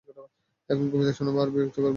[0.69, 1.89] এখন কবিতা শোনাবে আর বিরক্ত করবে!